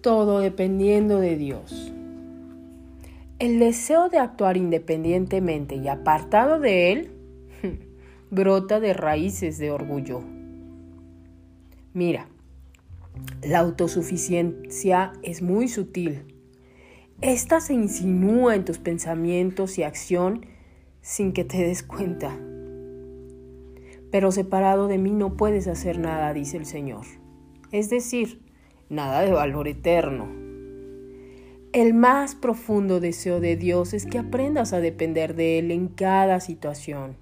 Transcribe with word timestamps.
todo 0.00 0.40
dependiendo 0.40 1.20
de 1.20 1.36
Dios. 1.36 1.92
El 3.38 3.58
deseo 3.58 4.08
de 4.08 4.18
actuar 4.18 4.56
independientemente 4.56 5.76
y 5.76 5.88
apartado 5.88 6.58
de 6.58 6.92
Él 6.92 7.10
brota 8.30 8.80
de 8.80 8.94
raíces 8.94 9.58
de 9.58 9.70
orgullo. 9.70 10.22
Mira, 11.92 12.28
la 13.42 13.58
autosuficiencia 13.58 15.12
es 15.22 15.42
muy 15.42 15.68
sutil. 15.68 16.22
Esta 17.20 17.60
se 17.60 17.74
insinúa 17.74 18.54
en 18.54 18.64
tus 18.64 18.78
pensamientos 18.78 19.78
y 19.78 19.82
acción 19.82 20.46
sin 21.02 21.32
que 21.32 21.44
te 21.44 21.58
des 21.58 21.82
cuenta. 21.82 22.34
Pero 24.10 24.32
separado 24.32 24.88
de 24.88 24.96
mí 24.96 25.10
no 25.10 25.36
puedes 25.36 25.66
hacer 25.66 25.98
nada, 25.98 26.32
dice 26.32 26.56
el 26.56 26.64
Señor. 26.64 27.04
Es 27.72 27.90
decir, 27.90 28.45
nada 28.88 29.20
de 29.20 29.32
valor 29.32 29.68
eterno. 29.68 30.26
El 31.72 31.92
más 31.92 32.34
profundo 32.34 33.00
deseo 33.00 33.40
de 33.40 33.56
Dios 33.56 33.92
es 33.92 34.06
que 34.06 34.18
aprendas 34.18 34.72
a 34.72 34.80
depender 34.80 35.34
de 35.34 35.58
Él 35.58 35.70
en 35.70 35.88
cada 35.88 36.40
situación. 36.40 37.16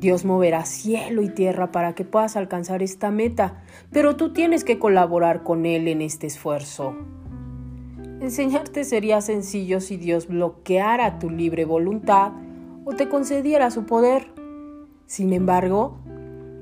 Dios 0.00 0.24
moverá 0.24 0.64
cielo 0.64 1.22
y 1.22 1.28
tierra 1.28 1.72
para 1.72 1.94
que 1.94 2.04
puedas 2.04 2.36
alcanzar 2.36 2.82
esta 2.82 3.10
meta, 3.10 3.62
pero 3.90 4.16
tú 4.16 4.32
tienes 4.32 4.64
que 4.64 4.78
colaborar 4.78 5.42
con 5.44 5.66
Él 5.66 5.88
en 5.88 6.02
este 6.02 6.26
esfuerzo. 6.26 6.94
Enseñarte 8.20 8.84
sería 8.84 9.20
sencillo 9.20 9.80
si 9.80 9.96
Dios 9.96 10.28
bloqueara 10.28 11.18
tu 11.18 11.30
libre 11.30 11.64
voluntad 11.64 12.32
o 12.84 12.92
te 12.94 13.08
concediera 13.08 13.70
su 13.70 13.86
poder. 13.86 14.26
Sin 15.06 15.32
embargo, 15.32 15.98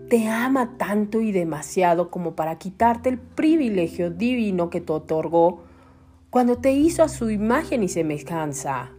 te 0.08 0.28
ama 0.28 0.76
tanto 0.76 1.20
y 1.20 1.32
demasiado 1.32 2.10
como 2.10 2.34
para 2.34 2.58
quitarte 2.58 3.08
el 3.08 3.18
privilegio 3.18 4.10
divino 4.10 4.70
que 4.70 4.80
te 4.80 4.92
otorgó 4.92 5.62
cuando 6.30 6.58
te 6.58 6.72
hizo 6.72 7.02
a 7.02 7.08
su 7.08 7.30
imagen 7.30 7.82
y 7.82 7.88
semejanza. 7.88 8.90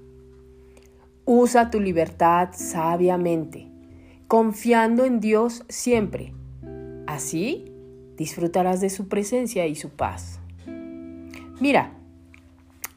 Usa 1.26 1.72
tu 1.72 1.80
libertad 1.80 2.50
sabiamente, 2.54 3.72
confiando 4.28 5.06
en 5.06 5.20
Dios 5.20 5.64
siempre. 5.70 6.34
Así 7.08 7.72
disfrutarás 8.18 8.82
de 8.82 8.90
su 8.90 9.08
presencia 9.08 9.68
y 9.68 9.76
su 9.76 9.90
paz. 9.90 10.40
Mira, 11.60 11.94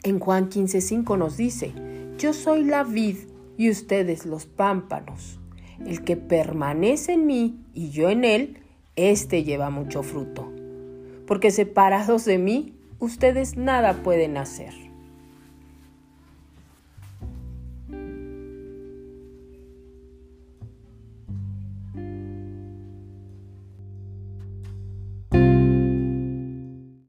en 0.02 0.18
Juan 0.18 0.48
15:5 0.48 1.16
nos 1.16 1.36
dice, 1.36 1.72
yo 2.18 2.32
soy 2.32 2.64
la 2.64 2.84
vid 2.84 3.16
y 3.56 3.70
ustedes 3.70 4.26
los 4.26 4.46
pámpanos. 4.46 5.38
El 5.84 6.04
que 6.04 6.16
permanece 6.16 7.12
en 7.12 7.26
mí 7.26 7.60
y 7.74 7.90
yo 7.90 8.08
en 8.08 8.24
él, 8.24 8.58
éste 8.96 9.44
lleva 9.44 9.70
mucho 9.70 10.02
fruto. 10.02 10.50
Porque 11.26 11.50
separados 11.50 12.24
de 12.24 12.38
mí, 12.38 12.74
ustedes 12.98 13.56
nada 13.56 14.02
pueden 14.02 14.36
hacer. 14.36 14.85